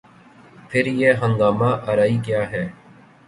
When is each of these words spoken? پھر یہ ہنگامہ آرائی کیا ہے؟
پھر 0.69 0.85
یہ 0.85 1.13
ہنگامہ 1.21 1.69
آرائی 1.87 2.17
کیا 2.25 2.41
ہے؟ 2.51 2.67